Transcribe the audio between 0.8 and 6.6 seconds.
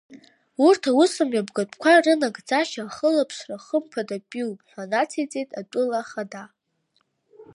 аусмҩаԥгатәқәа рынагӡашьа ахылаԥшра хымԥадатәиуп, ҳәа нациҵеит атәыла ахада.